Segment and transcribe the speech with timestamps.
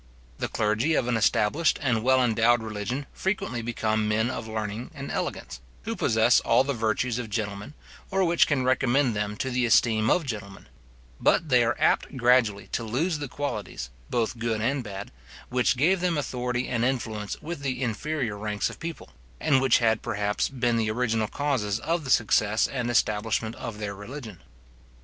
[0.39, 5.11] The clergy of an established and well endowed religion frequently become men of learning and
[5.11, 7.75] elegance, who possess all the virtues of gentlemen,
[8.09, 10.65] or which can recommend them to the esteem of gentlemen;
[11.19, 15.11] but they are apt gradually to lose the qualities, both good and bad,
[15.49, 19.09] which gave them authority and influence with the inferior ranks of people,
[19.39, 23.93] and which had perhaps been the original causes of the success and establishment of their
[23.93, 24.39] religion.